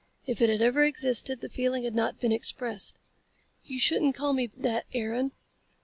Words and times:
If 0.25 0.41
it 0.41 0.49
had 0.49 0.63
ever 0.63 0.83
existed, 0.83 1.41
the 1.41 1.47
feeling 1.49 1.83
had 1.83 1.93
not 1.93 2.19
been 2.19 2.31
expressed. 2.31 2.95
"You 3.65 3.77
shouldn't 3.77 4.15
call 4.15 4.33
me 4.33 4.47
that, 4.57 4.85
Aaron." 4.95 5.31